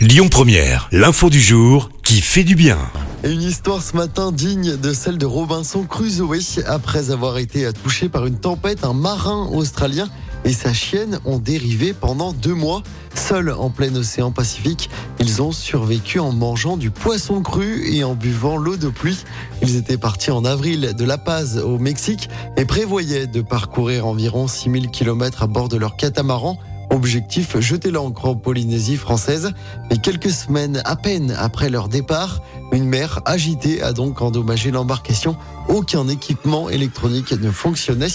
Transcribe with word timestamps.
Lyon 0.00 0.30
Première, 0.30 0.88
l'info 0.92 1.28
du 1.28 1.42
jour 1.42 1.90
qui 2.02 2.22
fait 2.22 2.42
du 2.42 2.54
bien. 2.54 2.78
Une 3.22 3.42
histoire 3.42 3.82
ce 3.82 3.94
matin 3.94 4.32
digne 4.32 4.78
de 4.78 4.94
celle 4.94 5.18
de 5.18 5.26
Robinson 5.26 5.84
Crusoe. 5.84 6.64
Après 6.66 7.10
avoir 7.10 7.36
été 7.36 7.70
touché 7.74 8.08
par 8.08 8.24
une 8.24 8.38
tempête, 8.38 8.82
un 8.82 8.94
marin 8.94 9.50
australien 9.52 10.08
et 10.46 10.54
sa 10.54 10.72
chienne 10.72 11.20
ont 11.26 11.36
dérivé 11.36 11.92
pendant 11.92 12.32
deux 12.32 12.54
mois. 12.54 12.82
Seuls 13.14 13.52
en 13.52 13.68
plein 13.68 13.94
océan 13.94 14.30
Pacifique, 14.30 14.88
ils 15.18 15.42
ont 15.42 15.52
survécu 15.52 16.18
en 16.18 16.32
mangeant 16.32 16.78
du 16.78 16.90
poisson 16.90 17.42
cru 17.42 17.94
et 17.94 18.02
en 18.02 18.14
buvant 18.14 18.56
l'eau 18.56 18.78
de 18.78 18.88
pluie. 18.88 19.18
Ils 19.60 19.76
étaient 19.76 19.98
partis 19.98 20.30
en 20.30 20.46
avril 20.46 20.94
de 20.96 21.04
La 21.04 21.18
Paz 21.18 21.58
au 21.58 21.78
Mexique 21.78 22.30
et 22.56 22.64
prévoyaient 22.64 23.26
de 23.26 23.42
parcourir 23.42 24.06
environ 24.06 24.48
6000 24.48 24.88
km 24.88 25.42
à 25.42 25.46
bord 25.46 25.68
de 25.68 25.76
leur 25.76 25.96
catamaran. 25.96 26.58
Objectif, 26.90 27.58
jeter 27.60 27.92
l'ancre 27.92 28.26
en 28.26 28.34
Polynésie 28.34 28.96
française. 28.96 29.52
Mais 29.88 29.98
quelques 29.98 30.30
semaines 30.30 30.82
à 30.84 30.96
peine 30.96 31.34
après 31.38 31.70
leur 31.70 31.88
départ, 31.88 32.42
une 32.72 32.84
mer 32.84 33.20
agitée 33.26 33.80
a 33.80 33.92
donc 33.92 34.20
endommagé 34.20 34.72
l'embarcation. 34.72 35.36
Aucun 35.68 36.08
équipement 36.08 36.68
électronique 36.68 37.32
ne 37.32 37.50
fonctionnait. 37.50 38.08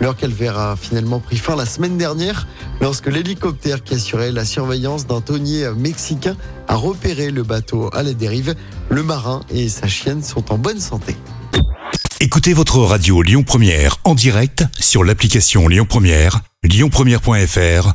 Leur 0.00 0.16
calvaire 0.16 0.58
a 0.58 0.76
finalement 0.76 1.18
pris 1.18 1.38
fin 1.38 1.56
la 1.56 1.66
semaine 1.66 1.98
dernière 1.98 2.46
lorsque 2.80 3.08
l'hélicoptère 3.08 3.82
qui 3.82 3.94
assurait 3.94 4.30
la 4.30 4.44
surveillance 4.44 5.06
d'un 5.06 5.20
tonnier 5.20 5.68
mexicain 5.76 6.36
a 6.68 6.76
repéré 6.76 7.30
le 7.30 7.42
bateau 7.42 7.90
à 7.92 8.04
la 8.04 8.12
dérive. 8.14 8.54
Le 8.90 9.02
marin 9.02 9.40
et 9.50 9.68
sa 9.68 9.88
chienne 9.88 10.22
sont 10.22 10.52
en 10.52 10.58
bonne 10.58 10.80
santé. 10.80 11.16
Écoutez 12.20 12.52
votre 12.52 12.78
radio 12.78 13.22
Lyon 13.22 13.42
Première 13.42 13.96
en 14.04 14.14
direct 14.14 14.64
sur 14.78 15.04
l'application 15.04 15.66
Lyon 15.68 15.86
Première, 15.88 16.42
lyonpremière.fr 16.62 17.94